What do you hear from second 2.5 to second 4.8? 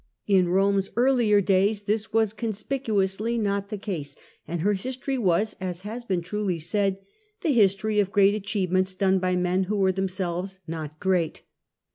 REPUBLIC was conspicnously not the case, and her